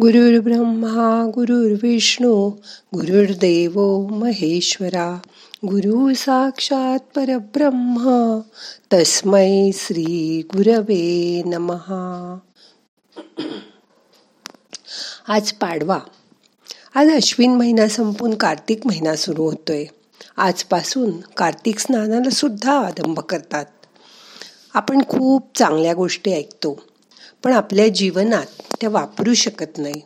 [0.00, 2.50] गुरुर् ब्रह्मा गुरुर्विष्णू
[2.94, 5.18] गुरुर्देव महेश्वरा
[5.66, 8.38] गुरु साक्षात परब्रह्म
[8.92, 12.38] तस्मै श्री गुरवे नमहा
[15.28, 15.98] आज पाडवा.
[16.94, 19.84] आज अश्विन महिना संपून कार्तिक महिना सुरू होतोय.
[20.36, 23.66] आजपासून कार्तिक स्नानाला सुद्धा आरंभ करतात.
[24.74, 26.91] आपण खूप चांगल्या गोष्टी ऐकतो.
[27.44, 28.46] पण आपल्या जीवनात
[28.80, 30.02] त्या वापरू शकत नाही.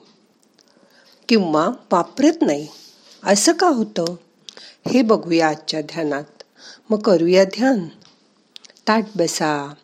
[1.29, 2.69] किंवा वापरत नाही.
[3.25, 4.05] असं का होतं?
[4.89, 6.25] हे बघूया आजच्या ध्यानात.
[6.91, 7.85] मग करूया ध्यान.
[8.89, 9.75] ताट बसा.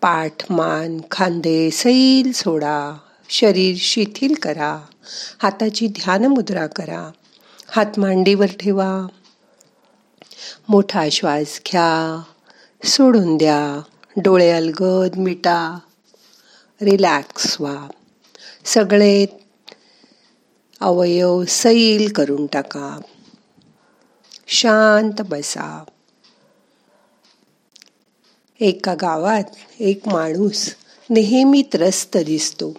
[0.00, 2.98] पाठ मान खांदे सैल सोडा.
[3.28, 4.80] शरीर शिथिल करा.
[5.42, 7.10] हाताची ध्यान मुद्रा करा.
[7.68, 9.06] हात मांडीवर ठेवा.
[10.68, 12.22] मोठा श्वास घ्या.
[12.84, 13.82] सोडून द्या.
[14.16, 15.78] डोळे अलगद मिटा.
[16.82, 17.88] रिलॅक्स व्हा
[18.64, 19.26] सगळे
[20.80, 23.00] अवयव सैल करून टाका.
[24.46, 25.84] शांत बसा.
[28.60, 29.44] एका गावात
[29.78, 30.74] एक माणूस
[31.10, 32.76] नेहमी त्रस्त दिसतो.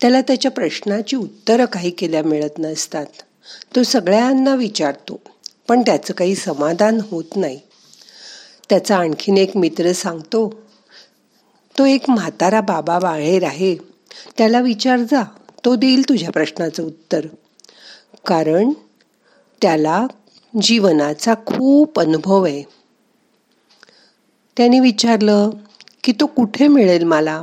[0.00, 3.06] त्याला त्याच्या प्रश्नाची उत्तरं काही केल्या मिळत नसतात.
[3.76, 5.20] तो सगळ्यांना विचारतो
[5.68, 7.60] पण त्याचं काही समाधान होत नाही.
[8.68, 10.69] त्याचा आणखीन एक मित्र सांगतो
[11.80, 13.76] तो एक म्हातारा बाबा बाहेर आहे.
[14.38, 15.24] त्याला विचार जा.
[15.64, 17.26] तो देईल तुझ्या प्रश्नाचं उत्तर.
[18.26, 18.70] कारण
[19.62, 20.06] त्याला
[20.62, 22.62] जीवनाचा खूप अनुभव आहे.
[24.56, 25.50] त्याने विचारलं
[26.04, 27.42] की तो कुठे मिळेल मला?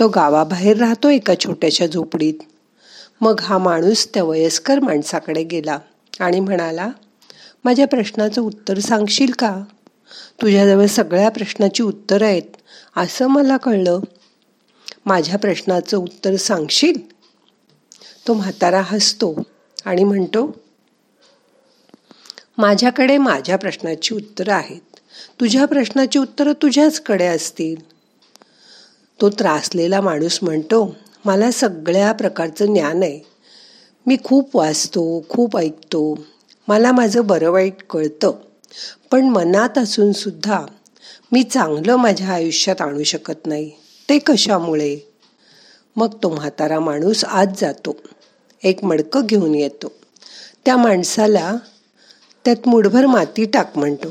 [0.00, 2.34] तो गावाबाहेर राहतो एका छोट्याशा झोपडीत?
[3.20, 5.78] मग हा माणूस त्या वयस्कर माणसाकडे गेला
[6.20, 6.90] आणि म्हणाला
[7.64, 9.62] माझ्या प्रश्नाचं उत्तर सांगशील का?
[10.42, 12.56] तुझ्याजवळ सगळ्या प्रश्नाची उत्तरं आहेत.
[12.96, 14.00] असं मला कळलं.
[15.06, 17.14] माझ्या प्रश्नाचं उत्तर सांगशील?
[18.28, 19.34] तो म्हातारा हसतो
[19.84, 20.56] आणि म्हणतो
[22.58, 24.80] माझ्याकडे माझ्या प्रश्नाची उत्तरं आहेत.
[25.40, 27.92] तुझ्या प्रश्नाची उत्तरं तुझ्याचकडे असतील.
[29.20, 33.20] तो त्रासलेला माणूस म्हणतो मला सगळ्या प्रकारचं ज्ञान आहे.
[34.06, 36.26] मी खूप वाचतो खूप ऐकतो.
[36.68, 38.32] मला माझं बरं वाईट कळतं.
[39.10, 40.66] पण मनात असूनसुद्धा
[41.32, 43.70] मी चांगलं माझ्या आयुष्यात आणू शकत नाही.
[44.08, 44.98] ते कशामुळे?
[45.96, 47.96] मग तो म्हातारा माणूस आत जातो.
[48.64, 49.92] एक मडकं घेऊन येतो.
[50.64, 51.56] त्या माणसाला
[52.44, 54.08] त्यात मुठभर माती टाक म्हणतो.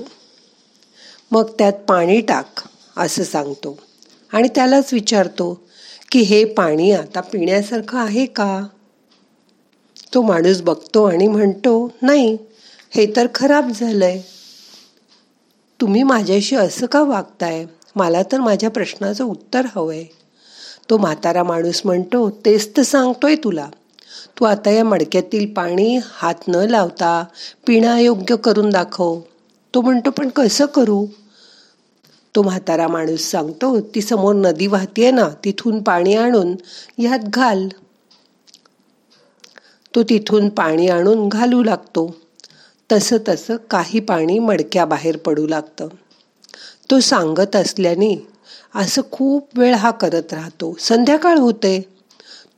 [1.31, 2.45] मग त्यात पाणी टाक
[2.97, 3.79] असं सांगतो.
[4.33, 5.67] आणि त्यालाच विचारतो
[6.11, 8.67] की हे पाणी आता पिण्यासारखं आहे का?
[10.13, 12.37] तो माणूस बघतो आणि म्हणतो नाही
[12.91, 14.21] हे तर खराब झालंय.
[15.81, 17.65] तुम्ही माझ्याशी असं का वागताय?
[17.95, 20.03] मला तर माझ्या प्रश्नाचं उत्तर हवंय.
[20.89, 23.67] तो म्हातारा माणूस म्हणतो तेच तर सांगतोय तुला.
[24.39, 27.25] तू आता या मडक्यातील पाणी हात न लावता
[27.67, 29.19] पिण्यायोग्य करून दाखव.
[29.73, 31.05] तो म्हणतो पण कसं करू?
[32.35, 36.55] तो म्हातारा माणूस सांगतो ती समोर नदी वाहतीये ना तिथून पाणी आणून
[36.97, 37.67] यात घाल.
[39.95, 42.20] तो तिथून पाणी आणून घालू लागतो.
[42.91, 45.87] तसं तसं काही पाणी मडक्याबाहेर पडू लागतं.
[46.91, 48.27] तो सांगत असल्याने
[48.75, 50.75] असं खूप वेळ हा करत राहतो.
[50.79, 51.89] संध्याकाळ होते.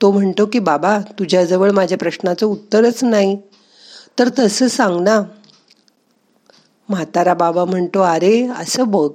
[0.02, 3.38] तो म्हणतो की बाबा तुझ्याजवळ माझ्या प्रश्नाचं उत्तरच नाही.
[4.20, 5.22] तर तसं सांग ना
[6.90, 9.10] म्हातारा बाबा म्हणतो अरे असं बघ.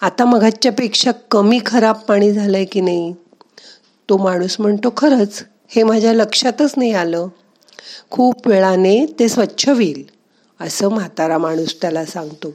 [0.00, 3.14] आता मघाच्यापेक्षा कमी खराब पाणी झालंय की नाही?
[4.08, 7.28] तो माणूस म्हणतो खरंच हे माझ्या लक्षातच नाही आलं.
[8.10, 10.13] खूप वेळाने ते स्वच्छ होईल.
[10.60, 12.52] असं म्हातारा माणूस त्याला सांगतो.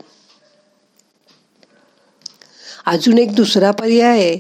[2.85, 4.39] अजून एक दुसरा पर्याय आहे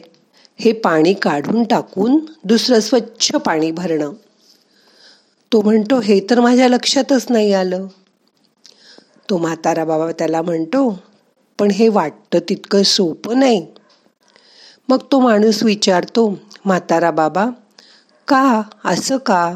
[0.59, 4.13] हे पाणी काढून टाकून दुसरं स्वच्छ पाणी भरणं.
[5.53, 7.87] तो म्हणतो हे तर माझ्या लक्षातच नाही आलं.
[9.29, 11.03] तो म्हातारा बाबा त्याला म्हणतो
[11.59, 13.67] पण हे वाटतं तितकं सोपं नाही.
[14.89, 17.45] मग तो माणूस विचारतो म्हातारा बाबा
[18.27, 18.61] का?
[18.85, 19.55] असं का?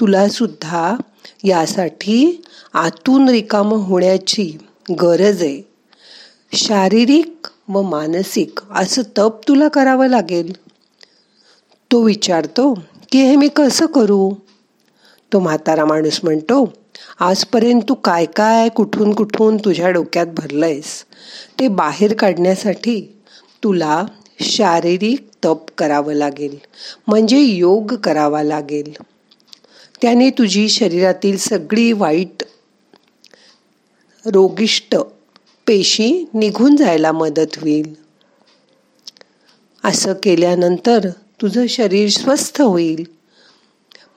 [0.00, 0.96] तुला सुद्धा
[1.44, 2.42] यासाठी
[2.74, 4.58] आतून रिकाम होण्याची
[5.00, 5.62] गरज आहे.
[6.52, 10.52] शारीरिक व मानसिक असं तप तुला करावं लागेल.
[11.92, 12.72] तो विचारतो
[13.12, 14.30] की हे मी कसं करू?
[15.32, 16.72] तो म्हातारा माणूस म्हणतो
[17.20, 21.04] आजपर्यंत तू काय काय कुठून कुठून तुझ्या डोक्यात भरलंयस?
[21.60, 23.00] ते बाहेर काढण्यासाठी
[23.64, 24.04] तुला
[24.40, 26.56] शारीरिक तप करावं लागेल
[27.06, 28.92] म्हणजे योग करावा लागेल.
[30.02, 32.42] त्याने तुझी शरीरातील सगळी वाईट
[34.28, 34.96] रोगिष्ट.
[35.66, 37.94] पेशी निघून जायला मदत होईल.
[39.84, 41.08] असं केल्यानंतर
[41.42, 43.04] तुझं शरीर स्वस्थ होईल.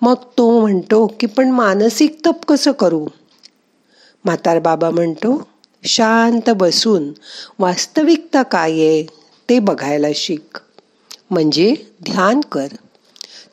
[0.02, 3.08] मग तो म्हणतो की पण मानसिक तप कसं करू?
[4.25, 5.48] म्हातार बाबा म्हणतो
[5.84, 7.12] शांत बसून
[7.60, 9.04] वास्तविकता काय आहे
[9.50, 10.58] ते बघायला शिक.
[11.31, 12.68] म्हणजे ध्यान कर.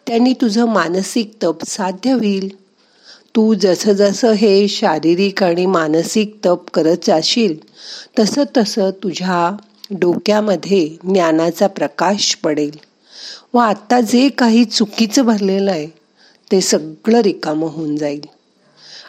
[0.06, 2.68] त्यांनी तुझं मानसिक तप साध्य होईल.
[3.36, 7.56] तू जसं जसं हे शारीरिक आणि मानसिक तप करत जाशील
[8.19, 9.56] तसं तसं तुझ्या
[9.90, 12.70] डोक्यामध्ये ज्ञानाचा प्रकाश पडेल.
[13.54, 15.86] व आता जे काही चुकीचं भरलेलं आहे
[16.52, 18.20] ते सगळं रिकामं होऊन जाईल.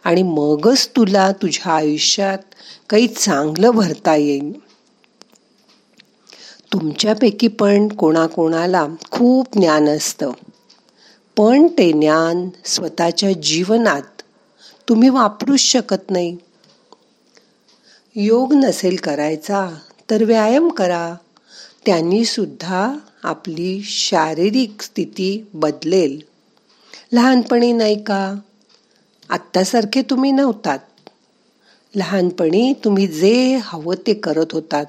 [0.04, 2.38] आणि मगच तुला तुझ्या आयुष्यात
[2.90, 4.52] काही चांगलं भरता येईल.
[6.74, 10.32] तुमच्यापैकी पण कोणाकोणाला खूप ज्ञान असतं.
[11.38, 14.22] पण ते ज्ञान स्वतःच्या जीवनात
[14.90, 16.38] तुम्ही वापरूच शकत नाही.
[18.16, 19.76] योग नसेल करायचा
[20.10, 21.16] तर व्यायाम करा.
[21.86, 26.20] त्यांनी सुद्धा आपली शारीरिक स्थिती बदलेल.
[27.14, 28.36] लहानपणी नाही का?
[29.30, 30.80] आत्तासारखे तुम्ही नव्हतात.
[31.96, 34.86] लहानपणी तुम्ही जे हवं ते करत होतात.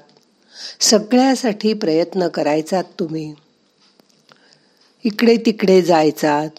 [0.79, 3.33] सगळ्यासाठी प्रयत्न करायचात तुम्ही.
[5.05, 6.49] इकडे तिकडे जायचात.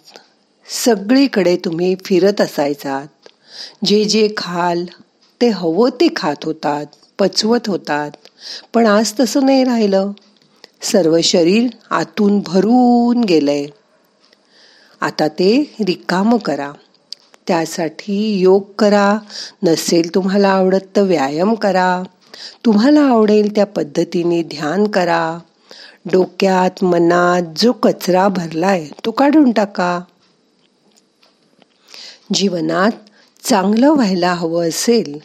[0.84, 3.06] सगळीकडे तुम्ही फिरत असायचात.
[3.84, 4.84] जे जे खाल
[5.40, 6.86] ते हवं ते खात होतात
[7.18, 8.10] पचवत होतात.
[8.74, 10.12] पण आज तसं नाही राहिलं.
[10.82, 13.66] सर्व शरीर आतून भरून गेलंय.
[15.00, 16.72] आता ते रिकामं करा.
[17.46, 19.18] त्यासाठी योग करा.
[19.62, 22.02] नसेल तुम्हाला आवडत तर व्यायाम करा.
[22.64, 25.38] तुम्हाला आवडेल त्या पद्धतीने ध्यान करा.
[26.10, 30.00] डोक्यात मनात जो कचरा भरलाय तो काढून टाका.
[32.34, 32.90] जीवनात
[33.42, 35.18] चांगलं व्हायला हवं असेल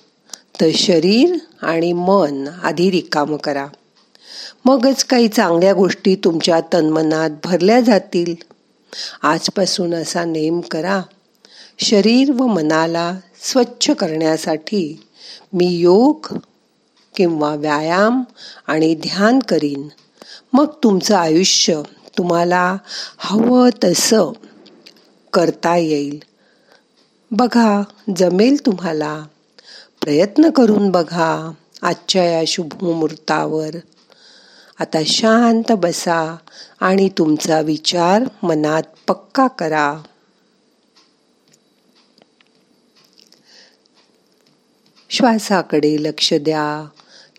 [0.62, 3.68] तर शरीर आणि मन आधी रिकाम करा.
[4.66, 8.36] मगच काही चांगल्या गोष्टी तुमच्या तन्मनात भरल्या जातील.
[9.22, 11.02] आजपासून असा नेम करा
[11.80, 15.04] शरीर व मनाला स्वच्छ करण्यासाठी
[15.54, 16.34] मी योग
[17.16, 18.24] किंवा व्यायाम
[18.68, 19.88] आणि ध्यान करीन.
[20.54, 21.82] मग तुमचं आयुष्य
[22.18, 22.78] तुम्हाला
[23.18, 24.32] हवं तसं
[25.34, 26.24] करता येईल.
[27.32, 27.82] बघा
[28.18, 29.24] जमेल तुम्हाला.
[30.02, 31.52] प्रयत्न करून बघा
[31.82, 33.70] आजच्या या शुभमुहूर्तावर
[34.80, 36.38] आता शांत बसा
[36.80, 39.98] आणि तुमचा विचार मनात पक्का करा.
[45.10, 46.88] श्वासाकडे लक्ष द्या.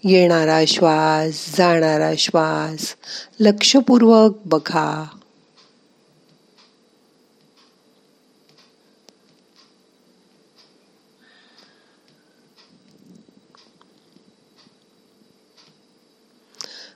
[0.04, 2.94] येणारा श्वास जाणारा श्वास
[3.40, 5.04] लक्षपूर्वक बघा.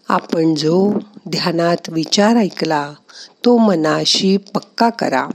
[0.08, 0.92] आपण जो
[1.28, 2.92] ध्यानात विचार ऐकला
[3.44, 5.28] तो मनाशी पक्का करा.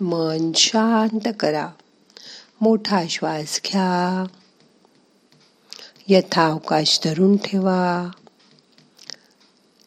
[0.00, 1.68] मन शांत करा.
[2.60, 4.26] मोठा श्वास घ्या.
[6.08, 8.10] यथावकाश धरून ठेवा.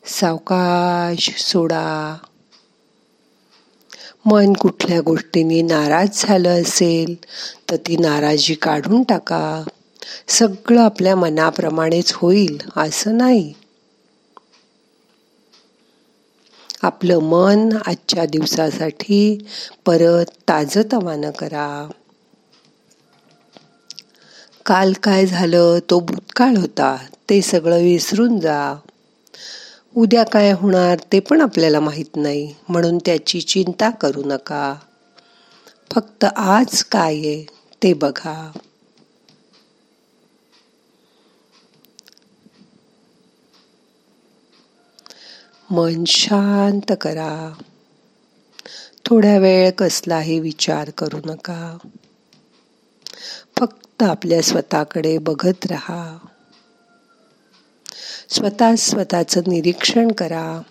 [0.06, 2.18] सावकाश सोडा.
[4.26, 7.16] मन कुठल्या गोष्टीने नाराज झालं असेल
[7.72, 9.64] तर ती नाराजी काढून टाका.
[10.28, 13.54] सगळं आपल्या मनाप्रमाणेच होईल असं नाही.
[16.84, 19.38] आपलं मन आजच्या दिवसासाठी
[19.86, 21.88] परत ताजतवानं करा.
[24.66, 25.80] काल काय झालं?
[25.90, 26.98] तो भूतकाळ होता.
[27.30, 28.76] ते सगळं विसरून जा.
[29.96, 32.54] उद्या काय होणार ते पण आपल्याला माहीत नाही.
[32.70, 34.76] म्हणून त्याची चिंता करू नका.
[35.92, 37.46] फक्त आज काय आहे
[37.84, 38.52] ते बघा.
[45.74, 47.54] मन शांत करा.
[49.06, 51.78] थोड्या वेळ कसलाही विचार करू नका.
[53.60, 56.18] फक्त आपल्या स्वतःकडे बघत राहा.
[58.30, 60.62] स्वतः स्वतःचं निरीक्षण करा.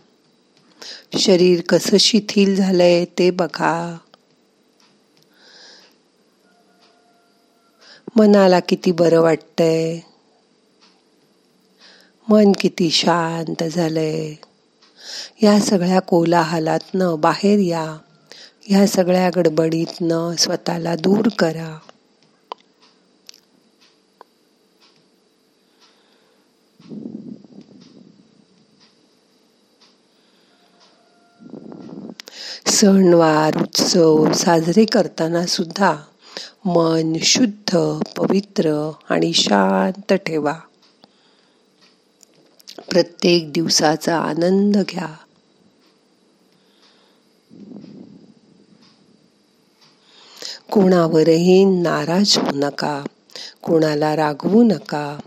[1.18, 3.98] शरीर कसं शिथिल झालंय ते बघा.
[8.16, 10.00] मनाला किती बरं वाटतंय.
[12.28, 14.34] मन किती शांत झालंय.
[15.42, 17.98] या सगळ्या कोलाहलातनं बाहेर या.
[18.60, 21.78] ह्या सगळ्या गडबडीतनं स्वतःला दूर करा.
[32.66, 35.96] सणवार उत्सव साजरे करताना सुद्धा
[36.64, 37.78] मन शुद्ध
[38.16, 40.54] पवित्र आणि शांत ठेवा.
[42.90, 45.08] प्रत्येक दिवसाचा आनंद घ्या.
[50.70, 53.04] कोणावरही नाराज होऊ नका
[53.62, 55.18] कोणाला रागवू नका.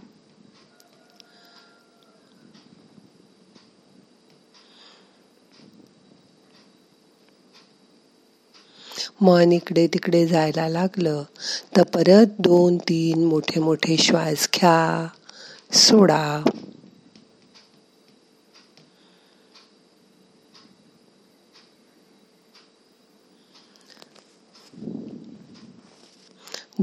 [9.21, 11.23] मन इकडे तिकडे जायला लागलं
[11.77, 15.07] तर परत दोन तीन मोठे मोठे श्वास घ्या
[15.73, 16.43] सोडा.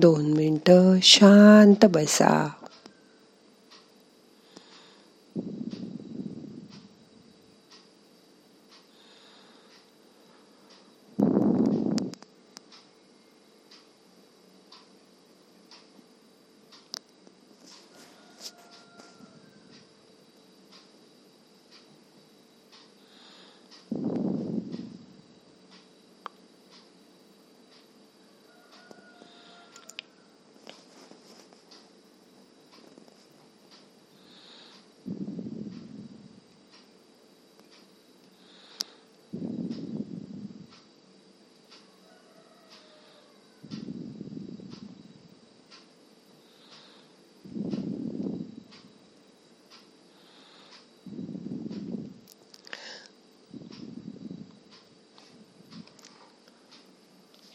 [0.02, 2.48] दोन मिनटं शांत बसा.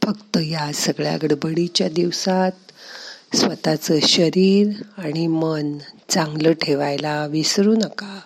[0.08, 2.52] फक्त या सगळ्या गडबडीच्या दिवसात
[3.36, 5.78] स्वतःचं शरीर आणि मन
[6.10, 8.20] चांगलं ठेवायला विसरू नका.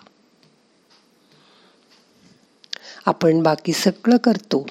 [3.06, 4.66] आपण बाकी सगळं करतो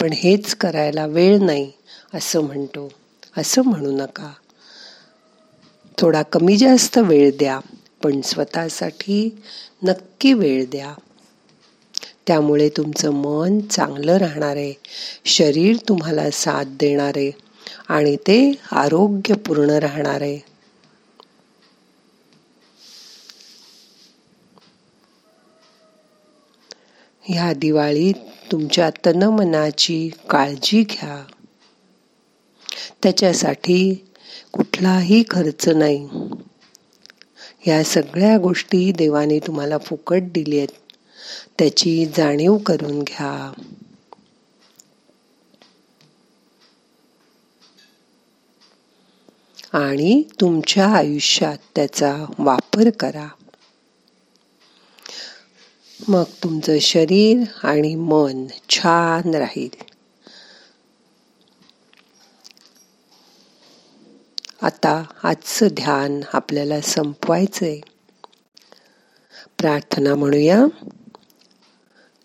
[0.00, 1.72] पण हेच करायला वेळ नाही
[2.14, 2.92] असं म्हणतो
[3.36, 4.32] असं म्हणू नका.
[5.98, 7.60] थोडा कमी जास्त वेळ द्या
[8.02, 9.38] पण स्वतःसाठी
[9.82, 10.94] नक्की वेळ द्या.
[12.26, 14.74] त्यामुळे तुमचं मन चांगलं राहणार आहे.
[15.24, 17.30] शरीर तुम्हाला साथ देणार आहे
[17.88, 20.52] आणि ते आरोग्यपूर्ण राहणार आहे.
[27.24, 28.14] ह्या दिवाळीत
[28.52, 31.24] तुमच्या तनमनाची काळजी घ्या.
[33.02, 34.06] त्याच्यासाठी
[34.52, 36.08] कुठलाही खर्च नाही.
[37.66, 40.81] या सगळ्या गोष्टी देवाने तुम्हाला फुकट दिली आहेत.
[41.58, 43.52] त्याची जाणीव करून घ्या.
[49.72, 53.28] आणि तुमच्या आयुष्यात त्याचा वापर करा.
[56.08, 59.92] मग तुमचं शरीर आणि मन छान राहील.
[64.62, 67.80] आता आजचं ध्यान आपल्याला संपवायचंय.
[69.58, 70.64] प्रार्थना म्हणूया.